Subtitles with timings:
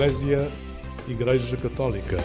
[0.00, 0.50] Eclésia,
[1.06, 2.16] Igreja Católica.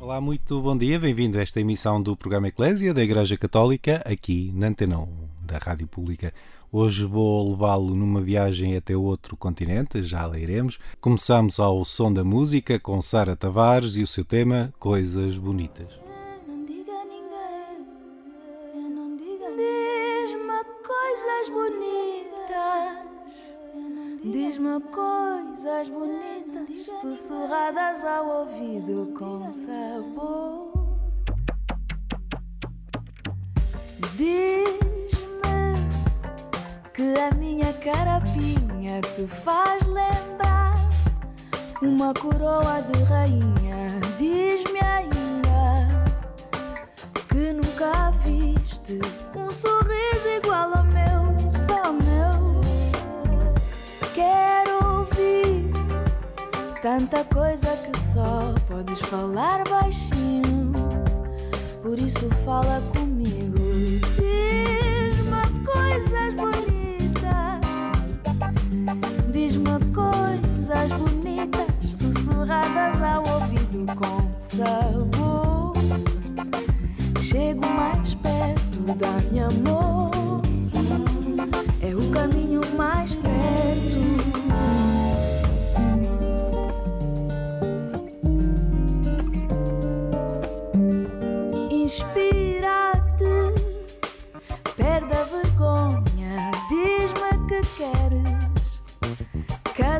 [0.00, 4.50] Olá, muito bom dia, bem-vindo a esta emissão do programa Eclésia da Igreja Católica, aqui
[4.54, 5.08] na Antena 1
[5.42, 6.32] da Rádio Pública.
[6.72, 10.78] Hoje vou levá-lo numa viagem até outro continente, já lá iremos.
[11.02, 16.01] Começamos ao som da música com Sara Tavares e o seu tema Coisas Bonitas.
[24.24, 30.72] Diz-me coisas bonitas, sussurradas ao ouvido com sabor.
[34.16, 35.74] Diz-me
[36.94, 40.74] que a minha carapinha te faz lembrar
[41.82, 43.86] uma coroa de rainha.
[44.18, 45.88] Diz-me ainda
[47.28, 49.00] que nunca viste
[49.34, 51.11] um sorriso igual ao meu,
[56.82, 60.72] tanta coisa que só podes falar baixinho.
[61.80, 63.56] Por isso fala comigo.
[64.18, 67.60] Diz-me coisas bonitas.
[69.30, 75.21] Diz-me coisas bonitas, sussurradas ao ouvido com sabor.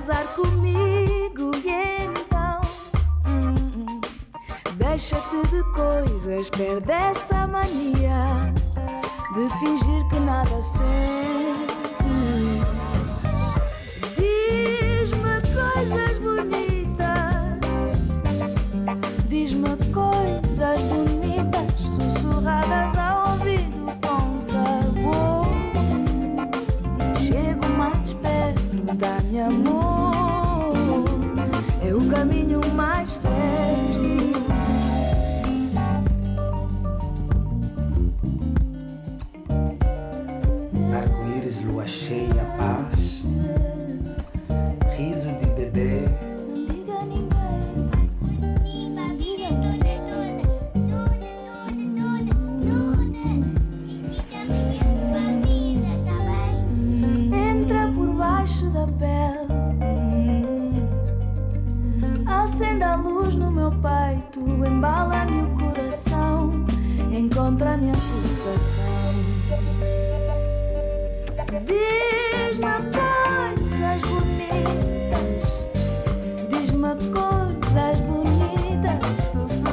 [0.02, 2.60] Casar comigo e então
[3.28, 4.00] hum,
[4.74, 8.24] deixa-te de coisas, perde essa mania
[9.32, 11.71] de fingir que nada sente.
[58.72, 59.52] Baixo da pele.
[62.26, 64.40] Acende a luz no meu peito.
[64.40, 66.64] Embala-me o coração.
[67.10, 68.84] Encontra a minha pulsação.
[71.66, 75.42] Diz-me coisas bonitas.
[76.48, 79.26] Diz-me coisas bonitas.
[79.26, 79.71] Sussurradas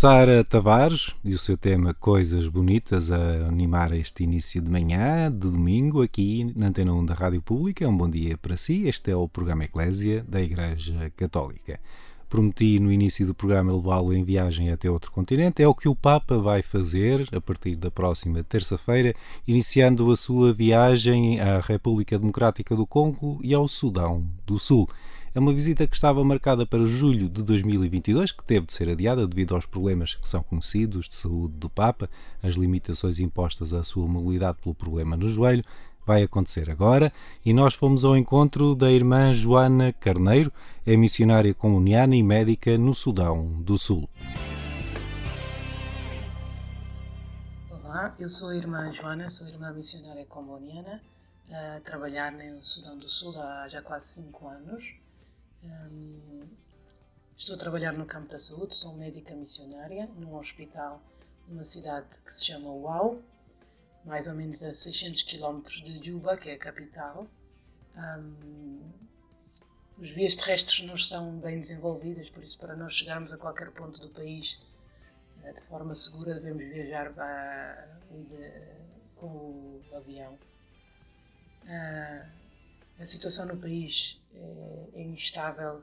[0.00, 5.50] Sara Tavares e o seu tema Coisas Bonitas a animar este início de manhã, de
[5.50, 7.88] domingo, aqui na Antena 1 da Rádio Pública.
[7.88, 8.86] Um bom dia para si.
[8.86, 11.80] Este é o programa Eclésia da Igreja Católica.
[12.28, 15.64] prometi no início do programa levá-lo em viagem até outro continente.
[15.64, 19.12] É o que o Papa vai fazer a partir da próxima terça-feira,
[19.48, 24.88] iniciando a sua viagem à República Democrática do Congo e ao Sudão do Sul.
[25.34, 29.26] É uma visita que estava marcada para julho de 2022, que teve de ser adiada
[29.26, 32.08] devido aos problemas que são conhecidos de saúde do Papa,
[32.42, 35.62] as limitações impostas à sua mobilidade pelo problema no joelho,
[36.06, 37.12] vai acontecer agora
[37.44, 40.50] e nós fomos ao encontro da irmã Joana Carneiro,
[40.86, 44.08] é missionária comuniana e médica no Sudão do Sul.
[47.70, 51.02] Olá, eu sou a irmã Joana, sou irmã missionária comuniana,
[51.50, 54.94] a trabalhar no Sudão do Sul há já quase 5 anos.
[57.36, 61.00] Estou a trabalhar no campo da saúde, sou médica missionária num hospital
[61.48, 63.22] numa cidade que se chama Uau,
[64.04, 67.26] mais ou menos a 600 km de Juba, que é a capital.
[67.96, 68.82] Um,
[69.98, 74.00] os vias terrestres não são bem desenvolvidas, por isso, para nós chegarmos a qualquer ponto
[74.00, 74.60] do país
[75.42, 77.12] uh, de forma segura, devemos viajar
[79.16, 80.38] com o avião.
[81.64, 82.47] Uh,
[82.98, 85.82] a situação no país é, é instável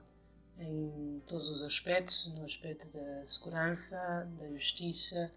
[0.60, 5.32] em todos os aspectos no aspecto da segurança, da justiça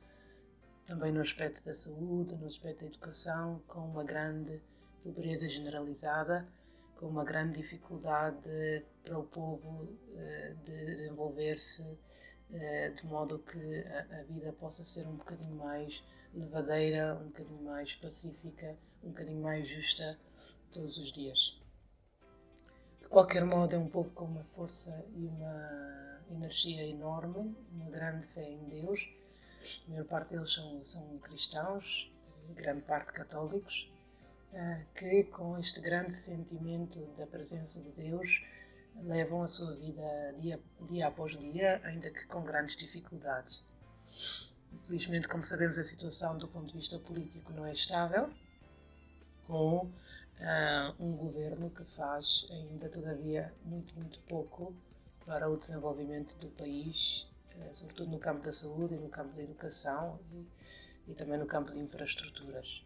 [0.87, 4.61] também no aspecto da saúde, no aspecto da educação, com uma grande
[5.03, 6.49] pobreza generalizada,
[6.97, 9.87] com uma grande dificuldade para o povo
[10.17, 11.99] eh, de desenvolver-se
[12.51, 16.03] eh, de modo que a vida possa ser um bocadinho mais
[16.35, 18.75] levadeira, um bocadinho mais pacífica,
[19.05, 20.19] um bocadinho mais justa
[20.73, 21.61] todos os dias.
[23.03, 28.27] De qualquer modo, é um povo com uma força e uma energia enorme, uma grande
[28.27, 29.19] fé em Deus
[29.87, 32.11] a maior parte deles são, são cristãos,
[32.55, 33.91] grande parte católicos,
[34.53, 38.45] eh, que com este grande sentimento da presença de Deus
[39.03, 43.65] levam a sua vida dia, dia após dia, ainda que com grandes dificuldades.
[44.73, 48.31] Infelizmente, como sabemos, a situação do ponto de vista político não é estável,
[49.47, 49.91] com
[50.41, 54.75] uh, um governo que faz ainda, todavia, muito, muito pouco
[55.25, 57.29] para o desenvolvimento do país
[57.61, 60.47] eh, sobretudo no campo da saúde e no campo da educação e,
[61.11, 62.85] e também no campo de infraestruturas.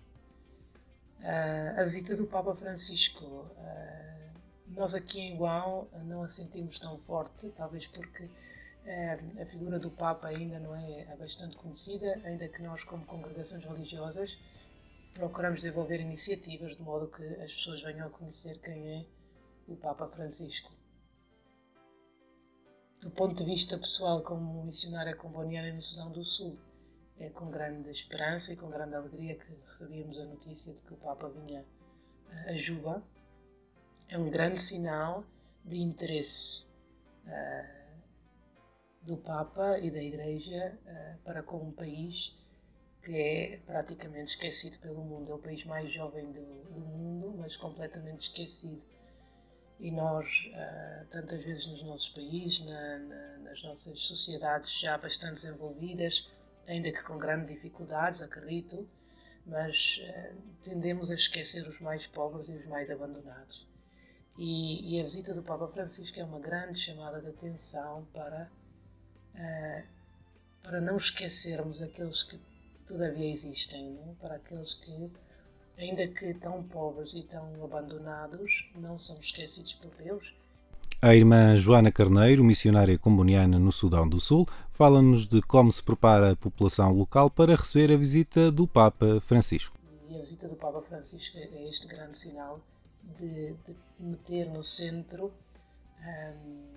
[1.20, 6.98] Uh, a visita do Papa Francisco, uh, nós aqui em Guão não a sentimos tão
[6.98, 12.60] forte, talvez porque uh, a figura do Papa ainda não é bastante conhecida, ainda que
[12.60, 14.36] nós, como congregações religiosas,
[15.14, 19.06] procuramos desenvolver iniciativas de modo que as pessoas venham a conhecer quem é
[19.68, 20.72] o Papa Francisco
[23.02, 26.56] do ponto de vista pessoal, como missionária comboniana no Sudão do Sul,
[27.18, 30.96] é com grande esperança e com grande alegria que recebíamos a notícia de que o
[30.96, 31.64] Papa vinha
[32.46, 33.02] a Juba.
[34.08, 35.24] É um grande sinal
[35.64, 36.64] de interesse
[37.26, 38.02] uh,
[39.02, 42.38] do Papa e da Igreja uh, para com um país
[43.02, 45.32] que é praticamente esquecido pelo mundo.
[45.32, 48.86] É o país mais jovem do, do mundo, mas completamente esquecido
[49.82, 55.34] e nós, uh, tantas vezes nos nossos países, na, na, nas nossas sociedades já bastante
[55.42, 56.30] desenvolvidas,
[56.68, 58.88] ainda que com grandes dificuldades, acredito,
[59.44, 63.66] mas uh, tendemos a esquecer os mais pobres e os mais abandonados.
[64.38, 68.48] E, e, a visita do Papa Francisco é uma grande chamada de atenção para,
[69.34, 69.86] uh,
[70.62, 72.38] para não esquecermos aqueles que
[72.86, 74.14] todavia existem, não?
[74.16, 75.10] para aqueles que
[75.78, 80.34] ainda que tão pobres e tão abandonados, não são esquecidos por Deus.
[81.00, 86.32] A irmã Joana Carneiro, missionária comboniana no Sudão do Sul, fala-nos de como se prepara
[86.32, 89.76] a população local para receber a visita do Papa Francisco.
[90.08, 92.60] E a visita do Papa Francisco é este grande sinal
[93.18, 95.32] de, de meter no centro
[96.00, 96.72] um,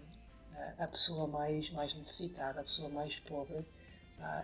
[0.80, 3.64] a pessoa mais, mais necessitada, a pessoa mais pobre,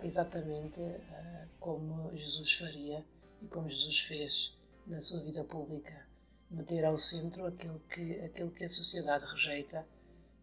[0.02, 3.04] exatamente uh, como Jesus faria
[3.40, 6.06] e como Jesus fez na sua vida pública,
[6.50, 9.86] meter ao centro aquilo que, aquilo que a sociedade rejeita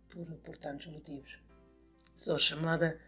[0.10, 1.40] por, por tantos motivos.
[2.16, 3.00] Só chamada,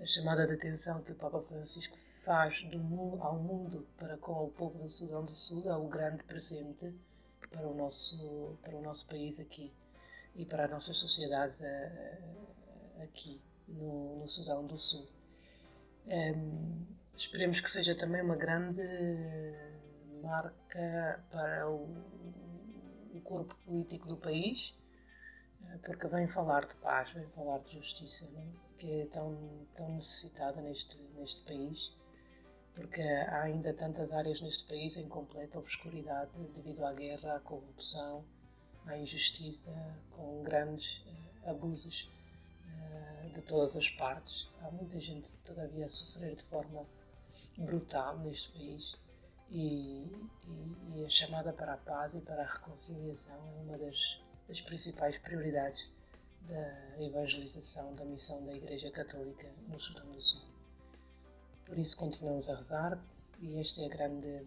[0.00, 2.78] a chamada de atenção que o Papa Francisco faz do
[3.20, 6.94] ao mundo para com o povo do Sudão do Sul é um grande presente
[7.50, 9.72] para o nosso, para o nosso país aqui
[10.34, 12.18] e para a nossa sociedade eh,
[13.02, 15.06] aqui no, no Sudão do Sul.
[16.06, 16.84] Um,
[17.16, 18.82] Esperemos que seja também uma grande
[20.20, 21.84] marca para o,
[23.14, 24.74] o corpo político do país,
[25.62, 28.44] eh, porque vem falar de paz, vem falar de justiça, é?
[28.78, 29.38] que é tão,
[29.76, 31.94] tão necessitada neste, neste país,
[32.74, 38.24] porque há ainda tantas áreas neste país em completa obscuridade devido à guerra, à corrupção,
[38.86, 39.72] à injustiça,
[40.10, 40.98] com grandes
[41.46, 42.10] uh, abusos
[43.34, 44.48] de todas as partes.
[44.62, 46.86] Há muita gente todavia a sofrer de forma
[47.58, 48.96] brutal neste país
[49.50, 50.06] e,
[50.46, 54.60] e, e, a chamada para a paz e para a reconciliação é uma das, das
[54.60, 55.88] principais prioridades
[56.42, 60.42] da evangelização da missão da Igreja Católica no Sudão do Sul.
[61.66, 62.98] Por isso continuamos a rezar
[63.40, 64.46] e este é a grande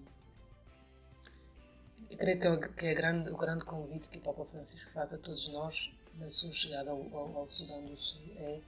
[2.09, 5.47] eu creio que é, grande, o grande convite que o Papa Francisco faz a todos
[5.49, 8.61] nós na sua chegada ao, ao, ao Sudão do Sul é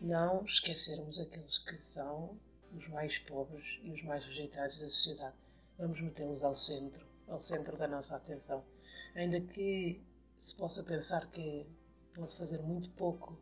[0.00, 2.38] não esquecermos aqueles que são
[2.76, 5.36] os mais pobres e os mais rejeitados da sociedade.
[5.78, 8.64] Vamos metê-los ao centro, ao centro da nossa atenção.
[9.14, 10.02] Ainda que
[10.38, 11.66] se possa pensar que
[12.14, 13.38] pode fazer muito pouco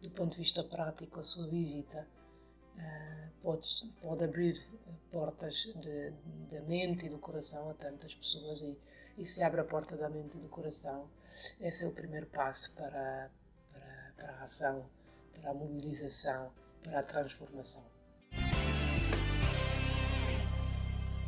[0.00, 2.06] do ponto de vista prático a sua visita,
[2.76, 3.68] uh, pode,
[4.00, 4.64] pode abrir
[5.10, 5.68] portas
[6.50, 8.76] da mente e do coração a tantas pessoas e,
[9.18, 11.08] e se abre a porta da mente e do coração,
[11.60, 13.30] esse é o primeiro passo para,
[13.72, 14.88] para, para a ação,
[15.40, 16.50] para a mobilização,
[16.82, 17.82] para a transformação.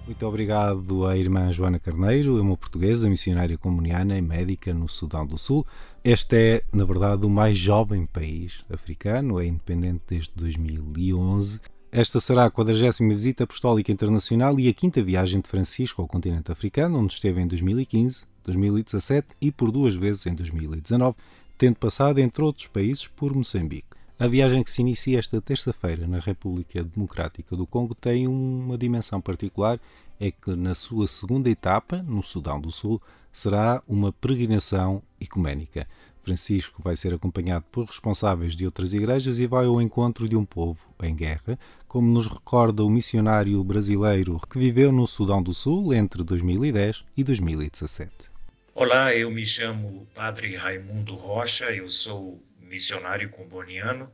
[0.07, 5.27] Muito obrigado à irmã Joana Carneiro, é uma portuguesa, missionária comuniana e médica no Sudão
[5.27, 5.67] do Sul.
[6.05, 11.59] Este é, na verdade, o mais jovem país africano, é independente desde 2011.
[11.91, 16.53] Esta será a 40 visita apostólica internacional e a quinta viagem de Francisco ao continente
[16.53, 21.17] africano, onde esteve em 2015, 2017 e por duas vezes em 2019,
[21.57, 23.95] tendo passado, entre outros países, por Moçambique.
[24.19, 29.21] A viagem que se inicia esta terça-feira na República Democrática do Congo tem uma dimensão
[29.21, 29.81] particular,
[30.21, 35.89] é que na sua segunda etapa, no Sudão do Sul, será uma peregrinação ecuménica.
[36.19, 40.45] Francisco vai ser acompanhado por responsáveis de outras igrejas e vai ao encontro de um
[40.45, 45.93] povo em guerra, como nos recorda o missionário brasileiro que viveu no Sudão do Sul
[45.93, 48.34] entre 2010 e 2017.
[48.77, 54.13] Olá, eu me chamo Padre Raimundo Rocha, eu sou missionário comboniano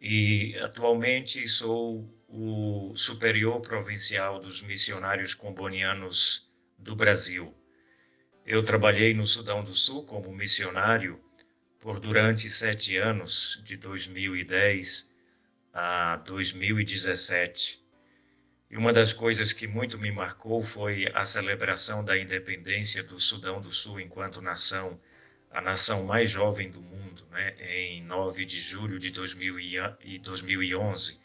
[0.00, 7.54] e atualmente sou o superior provincial dos missionários combonianos do Brasil.
[8.46, 11.20] Eu trabalhei no Sudão do Sul como missionário
[11.78, 15.10] por durante sete anos, de 2010
[15.74, 17.86] a 2017.
[18.70, 23.60] E uma das coisas que muito me marcou foi a celebração da independência do Sudão
[23.60, 25.00] do Sul enquanto nação
[25.50, 31.18] a nação mais jovem do mundo, né, em 9 de julho de 2011.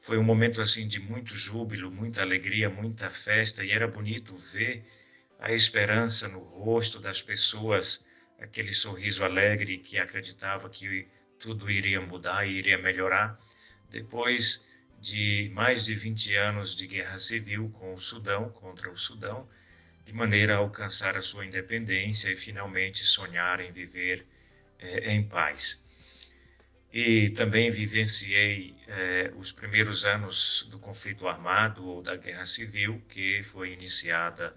[0.00, 4.84] Foi um momento assim de muito júbilo, muita alegria, muita festa e era bonito ver
[5.40, 8.04] a esperança no rosto das pessoas,
[8.38, 13.36] aquele sorriso alegre que acreditava que tudo iria mudar e iria melhorar.
[13.90, 14.64] Depois
[15.06, 19.48] de mais de 20 anos de guerra civil com o Sudão, contra o Sudão,
[20.04, 24.26] de maneira a alcançar a sua independência e finalmente sonhar em viver
[24.80, 25.80] é, em paz.
[26.92, 33.44] E também vivenciei é, os primeiros anos do conflito armado ou da guerra civil, que
[33.44, 34.56] foi iniciada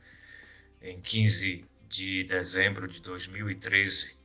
[0.81, 4.17] em 15 de dezembro de 2013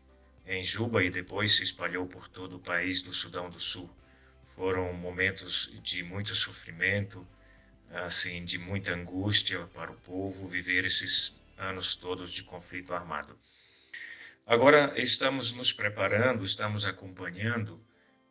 [0.47, 3.95] em Juba e depois se espalhou por todo o país do Sudão do Sul.
[4.55, 7.27] Foram momentos de muito sofrimento,
[7.91, 13.39] assim de muita angústia para o povo viver esses anos todos de conflito armado.
[14.47, 17.83] Agora estamos nos preparando, estamos acompanhando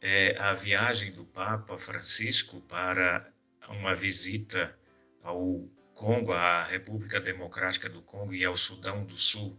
[0.01, 3.31] é, a viagem do Papa Francisco para
[3.67, 4.77] uma visita
[5.23, 9.57] ao Congo, à República Democrática do Congo e ao Sudão do Sul.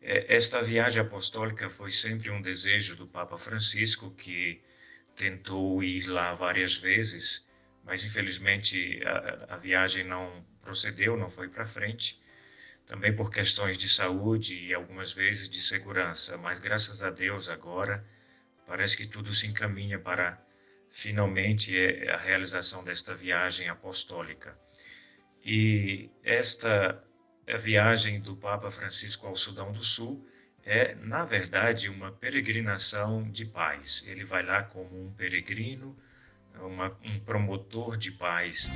[0.00, 4.62] É, esta viagem apostólica foi sempre um desejo do Papa Francisco, que
[5.14, 7.44] tentou ir lá várias vezes
[7.84, 12.20] mas infelizmente a, a viagem não procedeu, não foi para frente,
[12.86, 18.04] também por questões de saúde e algumas vezes de segurança, mas graças a Deus agora
[18.66, 20.42] parece que tudo se encaminha para
[20.90, 24.58] finalmente é, a realização desta viagem apostólica.
[25.44, 27.02] E esta
[27.60, 30.26] viagem do Papa Francisco ao Sudão do Sul
[30.66, 34.04] é, na verdade, uma peregrinação de paz.
[34.06, 35.94] Ele vai lá como um peregrino,
[36.60, 38.70] uma, um promotor de paz.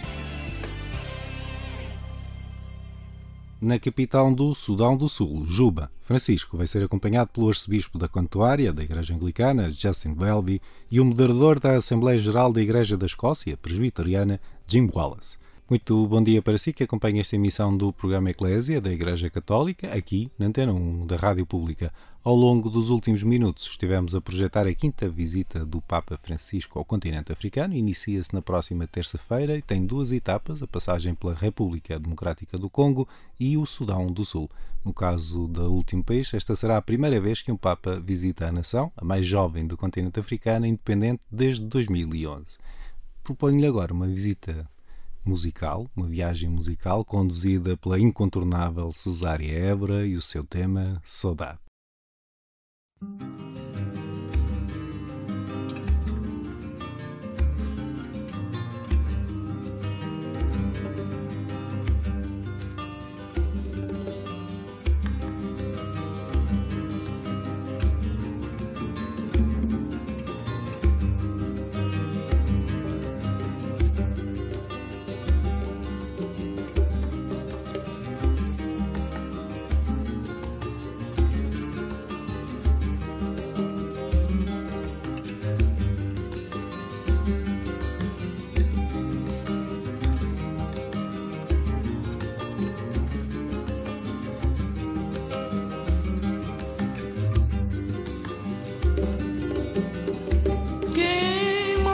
[3.60, 8.72] Na capital do Sudão do Sul, Juba, Francisco vai ser acompanhado pelo arcebispo da Cantuária,
[8.72, 13.56] da Igreja Anglicana, Justin Welby, e o moderador da Assembleia Geral da Igreja da Escócia,
[13.56, 15.38] presbiteriana, Jim Wallace.
[15.70, 19.92] Muito bom dia para si que acompanha esta emissão do programa Eclésia da Igreja Católica,
[19.92, 21.92] aqui na Antena 1 da Rádio Pública.
[22.24, 26.86] Ao longo dos últimos minutos estivemos a projetar a quinta visita do Papa Francisco ao
[26.86, 27.74] continente africano.
[27.74, 33.06] Inicia-se na próxima terça-feira e tem duas etapas, a passagem pela República Democrática do Congo
[33.38, 34.48] e o Sudão do Sul.
[34.82, 38.52] No caso do último país, esta será a primeira vez que um Papa visita a
[38.52, 42.56] nação, a mais jovem do continente africano, independente desde 2011.
[43.22, 44.66] Proponho-lhe agora uma visita
[45.28, 51.60] musical, uma viagem musical conduzida pela incontornável Cesária Évora e o seu tema Saudade.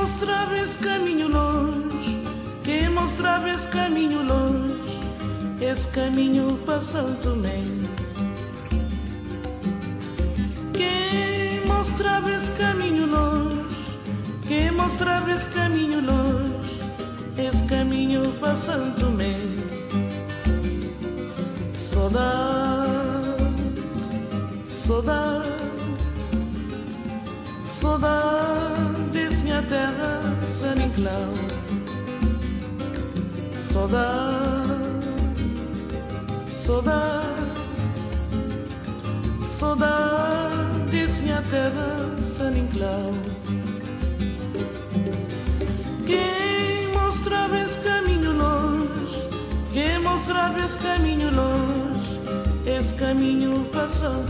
[0.04, 0.56] Mostrava
[3.48, 5.00] esse caminho longe,
[5.60, 7.62] esse caminho para Santo Tomé.
[10.74, 13.98] Quem mostrava esse caminho longe,
[14.46, 16.80] quem mostrava esse caminho longe,
[17.38, 19.38] esse caminho para Santo Tomé.
[21.78, 22.88] Saudade,
[24.68, 25.48] saudade,
[27.68, 31.32] saudade desse minha terra, San Inclau
[33.74, 34.70] saudade,
[36.48, 37.26] saudade,
[39.48, 43.12] saudade desse minha terra, San Inclau.
[46.06, 49.24] Quem mostrava esse caminho longe,
[49.72, 52.20] quem mostrava esse caminho longe,
[52.64, 54.24] esse caminho São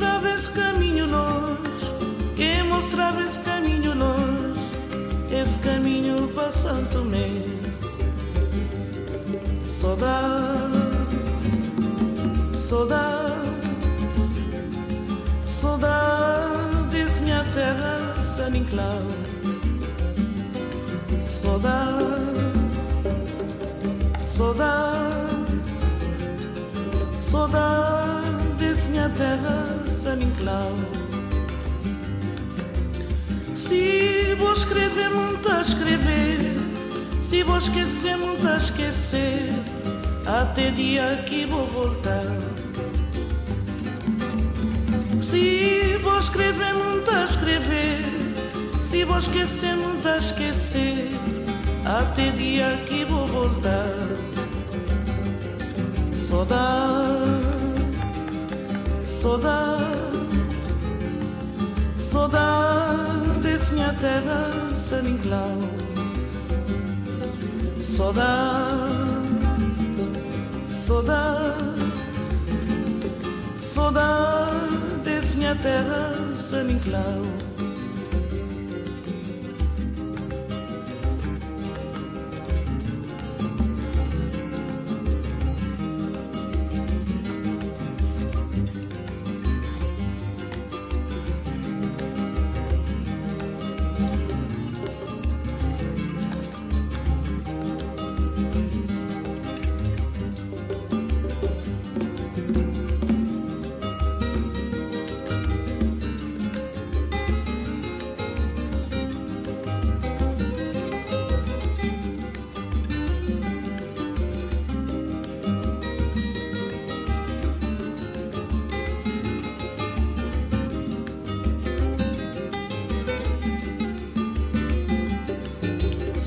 [0.00, 0.08] Tomé.
[0.08, 1.06] Quem mostrava esse caminho
[2.36, 4.50] quem mostrava esse caminho longe
[5.32, 7.28] esse caminho para Santo Tomé.
[9.68, 10.98] Saudade,
[12.54, 13.48] saudade,
[15.46, 19.02] saudade desse minha terra, San Inclau.
[21.28, 22.04] Saudade,
[24.20, 25.60] saudade,
[27.20, 30.72] saudade desse minha terra, San Inclau.
[33.54, 36.38] Se vou escrever, muito a escrever.
[37.22, 39.52] Se vou esquecer, muito a esquecer.
[40.24, 42.24] Até dia que vou voltar.
[45.20, 48.02] Se vou escrever, muito a escrever.
[48.82, 51.10] Se vou esquecer, muito a esquecer.
[51.84, 53.94] Até dia que vou voltar.
[56.16, 57.18] Saudade,
[59.04, 59.89] saudade,
[62.10, 65.58] saudade desse minha terra, San Inclau.
[67.80, 68.80] Saudade,
[70.70, 71.92] saudade,
[73.60, 77.49] saudade desse minha terra, San Inclau.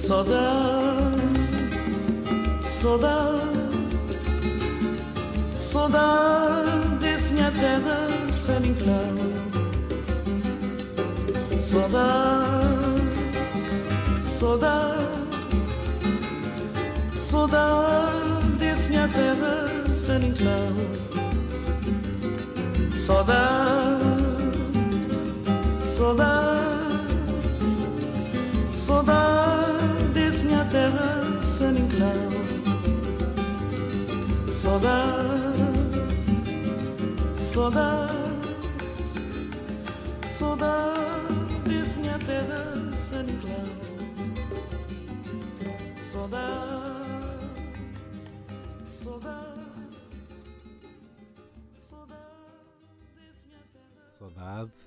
[0.05, 1.15] Saudade,
[2.67, 3.39] saudade,
[5.61, 9.33] saudade desse minha terra sem enclave.
[11.61, 13.01] Saudade,
[14.25, 15.05] saudade,
[17.17, 20.85] saudade desse minha terra sem enclave.
[22.91, 24.03] Saudade,
[25.79, 26.62] saudade
[28.85, 32.31] Saudades, minha terra, sem enclau.
[34.51, 35.05] Soda,
[37.39, 38.09] soda,
[40.27, 40.93] soda,
[41.63, 43.65] saudades, minha terra, Saninclau.
[45.97, 46.47] Soda,
[48.85, 49.37] soda,
[51.79, 52.32] soda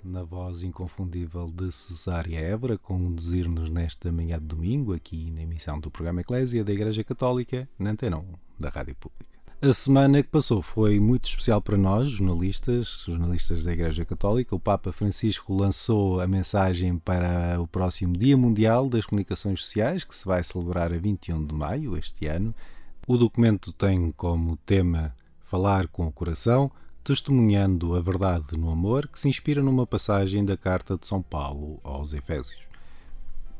[0.03, 5.91] na voz inconfundível de Cesária Évora, conduzir-nos nesta manhã de domingo, aqui na emissão do
[5.91, 8.25] programa Eclésia da Igreja Católica, na Antena 1
[8.59, 9.37] da Rádio Pública.
[9.61, 14.55] A semana que passou foi muito especial para nós, jornalistas, jornalistas da Igreja Católica.
[14.55, 20.15] O Papa Francisco lançou a mensagem para o próximo Dia Mundial das Comunicações Sociais, que
[20.15, 22.55] se vai celebrar a 21 de maio este ano.
[23.07, 26.71] O documento tem como tema Falar com o Coração,
[27.07, 31.79] testemunhando a verdade no amor, que se inspira numa passagem da Carta de São Paulo
[31.85, 32.67] aos Efésios.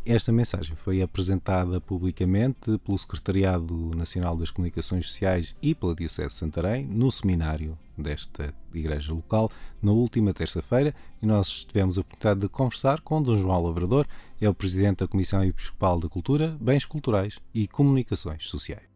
[0.05, 6.35] Esta mensagem foi apresentada publicamente pelo Secretariado Nacional das Comunicações Sociais e pela Diocese de
[6.35, 9.49] Santarém no seminário desta igreja local
[9.81, 14.09] na última terça-feira e nós tivemos a oportunidade de conversar com Dom João Lavrador,
[14.41, 18.87] é o Presidente da Comissão Episcopal da Cultura, Bens Culturais e Comunicações Sociais.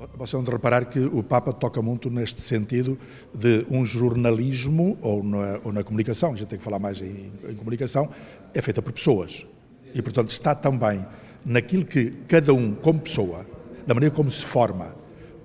[0.00, 2.98] Vocês vão de reparar que o Papa toca muito neste sentido
[3.34, 7.30] de um jornalismo, ou na, ou na comunicação, a gente tem que falar mais em,
[7.46, 8.08] em, comunicação,
[8.54, 9.46] é feita por pessoas.
[9.94, 11.04] E, portanto, está também
[11.44, 13.44] naquilo que cada um, como pessoa,
[13.86, 14.94] da maneira como se forma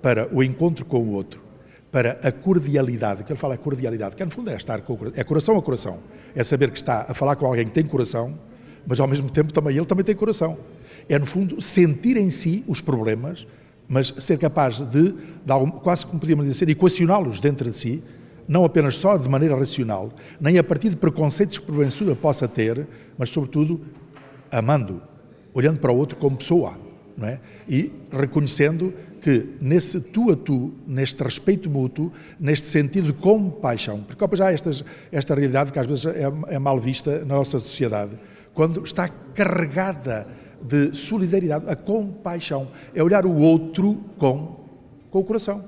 [0.00, 1.42] para o encontro com o outro,
[1.92, 4.96] para a cordialidade, que ele fala é cordialidade, que no fundo é estar com o
[4.96, 6.00] coração, é coração a coração,
[6.34, 8.38] é saber que está a falar com alguém que tem coração,
[8.86, 10.56] mas ao mesmo tempo também ele também tem coração.
[11.10, 13.46] É, no fundo, sentir em si os problemas,
[13.88, 18.02] mas ser capaz de, de algum, quase como podíamos dizer, equacioná-los dentro de si,
[18.48, 22.86] não apenas só de maneira racional, nem a partir de preconceitos que porventura possa ter,
[23.18, 23.80] mas sobretudo
[24.50, 25.02] amando,
[25.52, 26.78] olhando para o outro como pessoa,
[27.16, 27.40] não é?
[27.68, 34.36] E reconhecendo que nesse tu a tu, neste respeito mútuo, neste sentido de compaixão, porque
[34.36, 38.12] já estas, esta realidade que às vezes é, é mal vista na nossa sociedade,
[38.54, 40.26] quando está carregada
[40.66, 42.68] de solidariedade, a compaixão.
[42.94, 44.56] É olhar o outro com,
[45.10, 45.64] com o coração.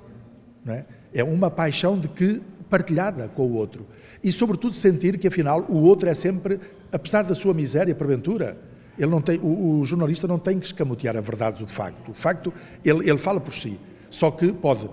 [0.64, 0.84] Não é?
[1.14, 3.86] é uma paixão de que partilhada com o outro.
[4.22, 6.60] E, sobretudo, sentir que, afinal, o outro é sempre,
[6.92, 8.58] apesar da sua miséria, porventura,
[8.98, 12.10] ele não tem, o, o jornalista não tem que escamotear a verdade do facto.
[12.10, 12.52] O facto,
[12.84, 13.78] ele, ele fala por si.
[14.10, 14.88] Só que pode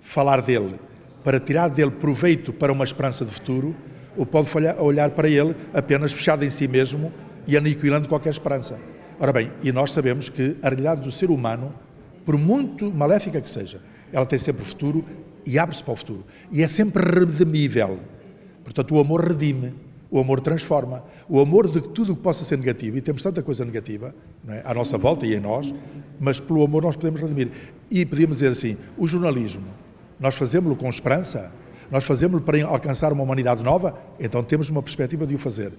[0.00, 0.78] falar dele
[1.24, 3.74] para tirar dele proveito para uma esperança de futuro,
[4.16, 7.12] ou pode olhar para ele apenas fechado em si mesmo
[7.46, 8.78] e aniquilando qualquer esperança.
[9.18, 11.72] Ora bem, e nós sabemos que a realidade do ser humano,
[12.24, 13.80] por muito maléfica que seja,
[14.12, 15.02] ela tem sempre futuro
[15.46, 16.24] e abre-se para o futuro.
[16.52, 17.98] E é sempre redimível.
[18.62, 19.72] Portanto, o amor redime,
[20.10, 21.02] o amor transforma.
[21.28, 24.14] O amor de tudo o que possa ser negativo, e temos tanta coisa negativa
[24.48, 24.62] é?
[24.64, 25.74] à nossa volta e em nós,
[26.20, 27.50] mas pelo amor nós podemos redimir.
[27.90, 29.66] E podíamos dizer assim: o jornalismo,
[30.20, 31.52] nós fazemos-lo com esperança,
[31.90, 35.72] nós fazemos-lo para alcançar uma humanidade nova, então temos uma perspectiva de o fazer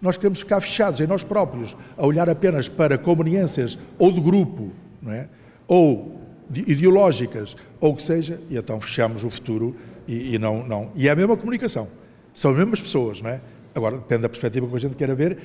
[0.00, 4.70] nós queremos ficar fechados em nós próprios, a olhar apenas para conveniências ou de grupo,
[5.00, 5.28] não é?
[5.66, 9.74] ou ideológicas, ou o que seja, e então fechamos o futuro
[10.06, 10.90] e, e, não, não.
[10.94, 11.88] E é a mesma comunicação.
[12.34, 13.40] São as mesmas pessoas, não é?
[13.74, 15.38] Agora, depende da perspectiva que a gente queira ver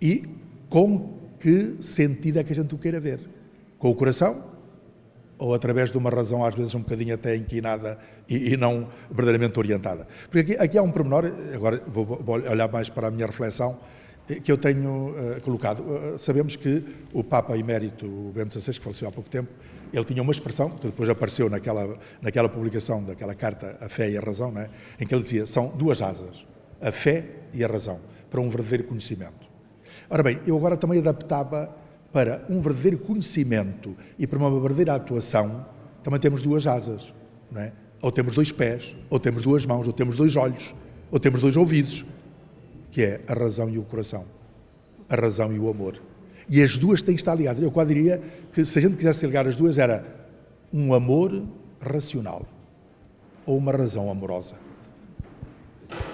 [0.00, 0.24] e
[0.68, 3.20] com que sentido é que a gente o queira ver.
[3.78, 4.55] Com o coração
[5.38, 9.58] ou através de uma razão, às vezes um bocadinho até inquinada e, e não verdadeiramente
[9.58, 10.06] orientada.
[10.30, 13.78] Porque aqui, aqui há um pormenor, agora vou, vou, olhar mais para a minha reflexão,
[14.28, 15.80] eh, que eu tenho uh, colocado.
[15.80, 19.50] Uh, sabemos que o Papa Emérito, Bento XVI, que faleceu há pouco tempo,
[19.92, 24.16] ele tinha uma expressão, que depois apareceu naquela, naquela publicação daquela carta, A Fé e
[24.16, 24.68] a Razão, é?
[25.00, 26.44] em que ele dizia, são duas asas,
[26.80, 29.46] a fé e a razão, para um verdadeiro conhecimento.
[30.10, 31.74] Ora bem, eu agora também adaptava
[32.16, 35.66] para um verdadeiro conhecimento e para uma verdadeira atuação,
[36.02, 37.12] também temos duas asas,
[37.52, 37.74] não é?
[38.00, 40.74] Ou temos dois pés, ou temos duas mãos, ou temos dois olhos,
[41.10, 42.06] ou temos dois ouvidos,
[42.90, 44.24] que é a razão e o coração,
[45.10, 46.00] a razão e o amor.
[46.48, 47.62] E as duas têm que estar ligadas.
[47.62, 50.02] Eu quase diria que se a gente quisesse ligar as duas era
[50.72, 51.44] um amor
[51.78, 52.46] racional
[53.44, 54.54] ou uma razão amorosa.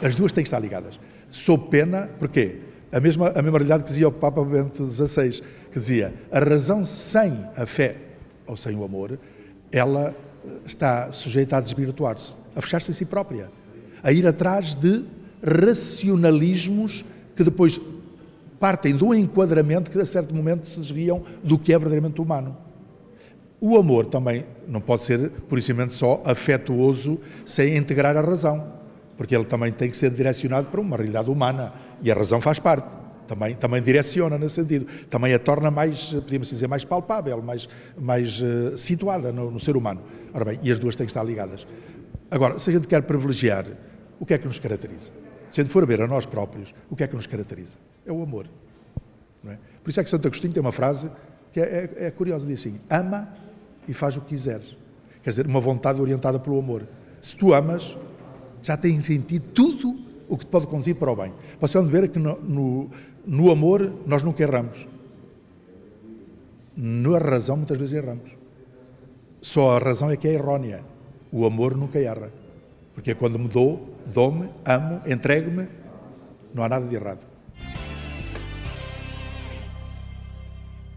[0.02, 0.98] As duas têm que estar ligadas.
[1.30, 2.71] Sou pena, porquê?
[2.92, 5.40] A mesma, a mesma realidade que dizia o Papa Bento XVI,
[5.72, 7.96] que dizia a razão sem a fé
[8.46, 9.18] ou sem o amor,
[9.72, 13.50] ela eh, está sujeita a desvirtuar-se, a fechar-se em si própria,
[14.02, 15.07] a ir atrás de
[15.42, 17.02] racionalismos
[17.35, 17.81] que depois
[18.61, 22.55] partem um enquadramento que a certo momento se desviam do que é verdadeiramente humano.
[23.59, 28.82] O amor também não pode ser, por isso só afetuoso sem integrar a razão
[29.16, 32.59] porque ele também tem que ser direcionado para uma realidade humana e a razão faz
[32.59, 33.03] parte.
[33.27, 34.87] Também, também direciona nesse sentido.
[35.09, 39.77] Também a torna mais, podíamos dizer, mais palpável, mais, mais uh, situada no, no, ser
[39.77, 40.03] humano.
[40.35, 41.66] Ora bem, e as duas têm que estar ligadas.
[42.31, 43.66] Agora, se a gente quer privilegiar,
[44.18, 45.12] o que é que nos caracteriza?
[45.48, 47.77] Se a gente for ver a nós próprios, o que é que nos caracteriza?
[48.05, 48.46] É o amor.
[49.46, 49.57] É?
[49.83, 51.11] Por isso é que Santo Agostinho tem uma frase
[51.53, 53.29] que é, é, é curiosa, diz assim, ama
[53.87, 54.77] e faz o que quiseres.
[55.22, 56.87] Quer dizer, uma vontade orientada pelo amor.
[57.20, 57.96] Se tu amas,
[58.62, 59.98] já tens em ti tudo
[60.29, 61.33] o que pode conduzir para o bem.
[61.61, 62.90] Você vão ver que no, no,
[63.27, 64.87] no amor nós nunca erramos.
[66.77, 68.31] Na razão muitas vezes erramos.
[69.40, 70.85] Só a razão é que é errónea.
[71.31, 72.33] O amor nunca erra.
[72.94, 75.68] Porque quando me dou, dou-me, amo, entrego-me,
[76.55, 77.27] não há nada de errado.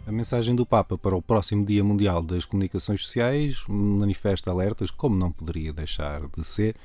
[0.05, 5.15] A mensagem do Papa para o próximo Dia Mundial das Comunicações Sociais manifesta alertas, como
[5.15, 6.75] não poderia deixar de ser,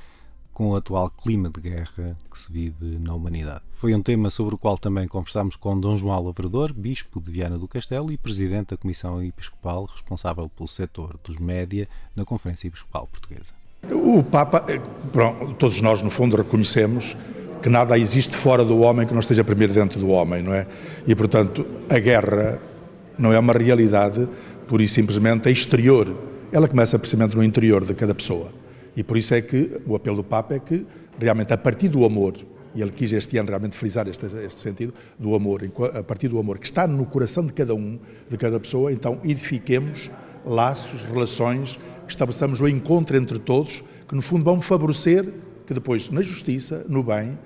[0.53, 3.63] com o atual clima de guerra que se vive na humanidade.
[3.73, 7.59] Foi um tema sobre o qual também conversámos com Dom João Lavrador, Bispo de Viana
[7.59, 13.07] do Castelo e Presidente da Comissão Episcopal responsável pelo setor dos média na Conferência Episcopal
[13.07, 13.53] Portuguesa.
[13.91, 17.17] O Papa, eh, pronto, todos nós no fundo reconhecemos
[17.63, 20.67] que nada existe fora do homem que não esteja primeiro dentro do homem, não é?
[21.07, 22.61] E portanto a guerra
[23.19, 24.29] não é uma realidade
[24.67, 26.15] pura e simplesmente exterior.
[26.53, 28.60] Ela começa precisamente no interior de cada pessoa.
[28.97, 30.87] E por isso é que o apelo do Papa é que,
[31.19, 32.35] realmente, a partir do amor,
[32.75, 35.63] e ele quis este ano realmente frisar este, este sentido, do amor,
[35.95, 37.99] a partir do amor que está no coração de cada um,
[38.29, 40.11] de cada pessoa, então edifiquemos
[40.45, 45.33] laços, relações, que estabeleçamos o encontro entre todos, que no fundo vão favorecer
[45.67, 47.39] que depois, na justiça, no bem,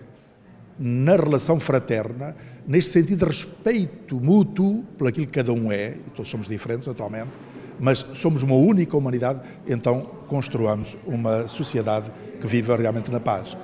[0.78, 2.34] na relação fraterna,
[2.66, 6.88] neste sentido de respeito mútuo por aquilo que cada um é, e todos somos diferentes
[6.88, 7.32] atualmente,
[7.80, 12.10] mas somos uma única humanidade, então construamos uma sociedade
[12.40, 13.56] que viva realmente na paz.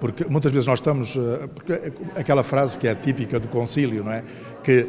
[0.00, 1.16] Porque muitas vezes nós estamos.
[1.16, 4.22] Eh, aquela frase que é típica do concílio, não é?
[4.62, 4.88] Que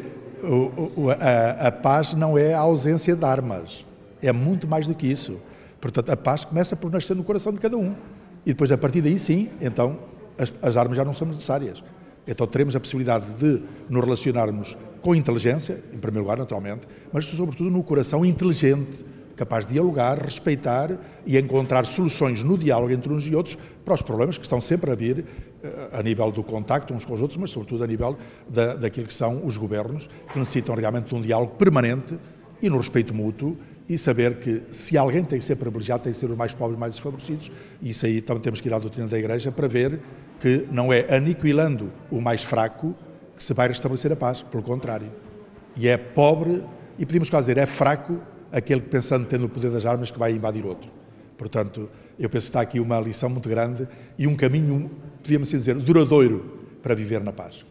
[1.19, 3.85] a, a paz não é a ausência de armas,
[4.21, 5.39] é muito mais do que isso.
[5.81, 7.95] Portanto, a paz começa por nascer no coração de cada um.
[8.45, 9.99] E depois, a partir daí, sim, então
[10.37, 11.83] as, as armas já não são necessárias.
[12.27, 17.69] Então teremos a possibilidade de nos relacionarmos com inteligência, em primeiro lugar, naturalmente, mas sobretudo
[17.69, 20.91] no coração inteligente, capaz de dialogar, respeitar
[21.25, 24.91] e encontrar soluções no diálogo entre uns e outros para os problemas que estão sempre
[24.91, 25.23] a vir
[25.63, 28.17] eh, a nível do contacto uns com os outros, mas sobretudo a nível
[28.49, 32.19] da, daquilo que são os governos, que necessitam realmente de um diálogo permanente
[32.61, 33.57] e no respeito mútuo
[33.87, 36.77] e saber que se alguém tem que ser privilegiado, tem que ser os mais pobres,
[36.77, 37.49] mais desfavorecidos,
[37.81, 40.01] e isso aí também temos que ir à doutrina da Igreja para ver
[40.39, 42.93] que não é aniquilando o mais fraco
[43.39, 45.09] que se vai restabelecer a paz, pelo contrário.
[45.77, 46.61] E é pobre,
[46.97, 48.19] e podemos quase dizer, é fraco
[48.51, 50.91] aquele que pensando tendo o poder das armas que vai invadir outro.
[51.37, 54.91] Portanto, eu penso que está aqui uma lição muito grande e um caminho,
[55.23, 57.68] podíamos dizer, duradouro para viver na paz.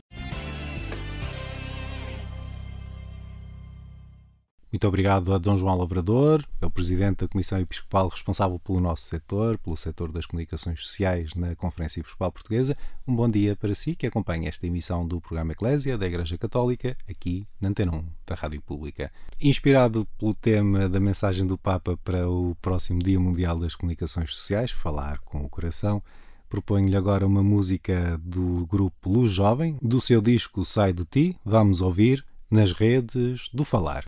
[4.71, 9.05] Muito obrigado a Dom João Lavrador, é o Presidente da Comissão Episcopal responsável pelo nosso
[9.05, 12.77] setor, pelo setor das comunicações sociais na Conferência Episcopal Portuguesa.
[13.07, 16.95] Um bom dia para si que acompanha esta emissão do programa Eclésia da Igreja Católica,
[17.09, 19.11] aqui na Antena 1 da Rádio Pública.
[19.41, 24.71] Inspirado pelo tema da mensagem do Papa para o próximo Dia Mundial das Comunicações Sociais,
[24.71, 26.03] Falar com o Coração,
[26.47, 31.37] proponho-lhe agora uma música do grupo Luz Jovem, do seu disco Sai de Ti.
[31.43, 34.05] Vamos ouvir nas redes do Falar.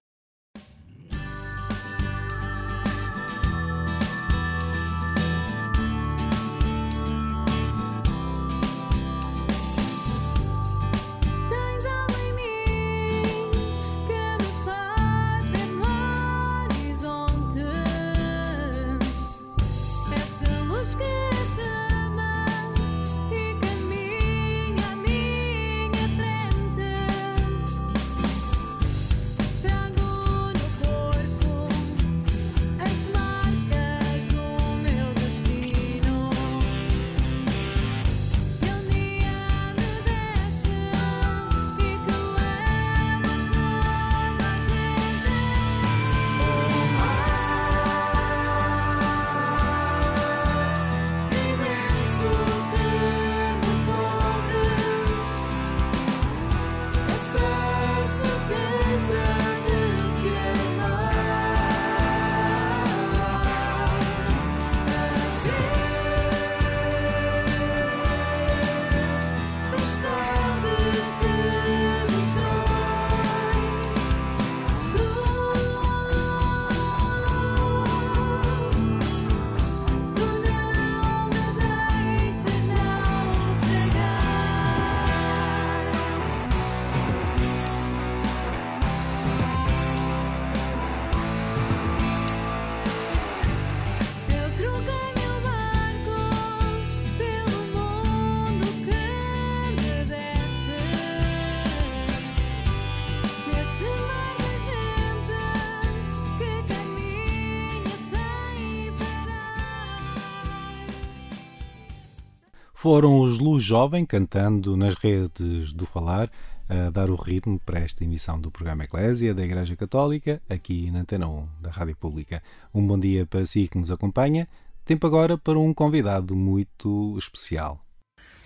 [112.81, 116.31] Foram os Luz Jovem cantando nas redes do Falar
[116.67, 121.01] a dar o ritmo para esta emissão do programa Eclésia da Igreja Católica, aqui na
[121.01, 122.43] Antena 1 da Rádio Pública.
[122.73, 124.49] Um bom dia para si que nos acompanha.
[124.83, 127.85] Tempo agora para um convidado muito especial.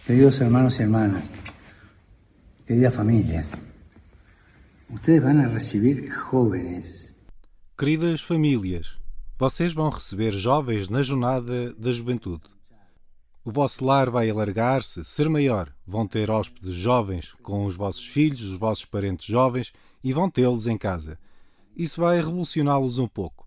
[0.04, 1.22] Queridos hermanos y hermanas,
[2.66, 3.52] queridas familias,
[4.90, 7.14] ustedes van a recibir jóvenes.
[7.78, 8.98] Queridas famílias,
[9.38, 12.53] vocês vão receber jovens na jornada da juventude.
[13.44, 15.70] O vosso lar vai alargar-se, ser maior.
[15.86, 19.70] Vão ter hóspedes jovens com os vossos filhos, os vossos parentes jovens
[20.02, 21.18] e vão tê-los em casa.
[21.76, 23.46] Isso vai revolucioná-los um pouco.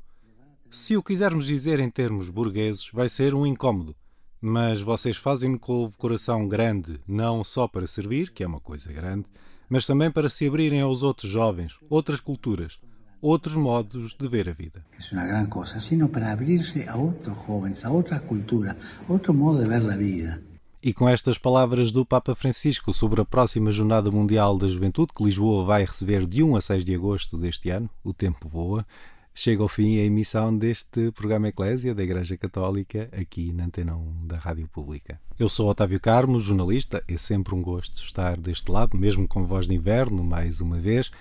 [0.70, 3.96] Se o quisermos dizer em termos burgueses, vai ser um incómodo.
[4.40, 8.94] Mas vocês fazem-no com o coração grande, não só para servir, que é uma coisa
[8.94, 9.26] grande,
[9.68, 12.80] mas também para se abrirem aos outros jovens, outras culturas,
[13.22, 14.86] outros modos de ver a vida.
[14.98, 18.78] Es una gran cosa, sino para abrirse a otros jóvenes, a otra cultura,
[19.08, 20.42] otro modo de ver la vida.
[20.82, 25.24] E com estas palavras do Papa Francisco sobre a próxima Jornada Mundial da Juventude, que
[25.24, 28.86] Lisboa vai receber de 1 a 6 de agosto deste ano, o tempo voa,
[29.34, 34.28] chega ao fim a emissão deste programa Eclésia da Igreja Católica aqui na Antena 1
[34.28, 35.20] da Rádio Pública.
[35.38, 39.68] Eu sou Otávio Carmo, jornalista, é sempre um gosto estar deste lado, mesmo com voz
[39.68, 41.12] de inverno, mais uma vez.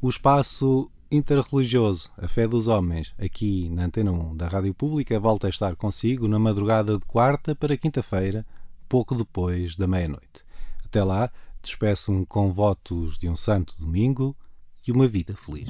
[0.00, 5.48] O espaço interreligioso, a fé dos homens, aqui na Antena 1 da Rádio Pública, volta
[5.48, 8.46] a estar consigo na madrugada de quarta para quinta-feira,
[8.88, 10.44] pouco depois da meia-noite.
[10.84, 11.30] Até lá,
[11.62, 14.36] despeço-me com votos de um santo domingo
[14.86, 15.68] e uma vida feliz.